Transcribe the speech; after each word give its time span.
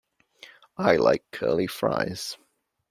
I 0.79 0.95
like 0.95 1.23
curly 1.31 1.67
fries. 1.67 2.35